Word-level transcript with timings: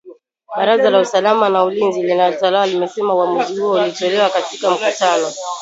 Baraza 0.57 0.89
la 0.89 0.99
usalama 0.99 1.49
na 1.49 1.63
ulinzi 1.63 2.01
linalotawala 2.01 2.65
limesema 2.65 3.15
uamuzi 3.15 3.57
huo 3.61 3.73
ulitolewa 3.73 4.29
katika 4.29 4.71
mkutano 4.71 5.27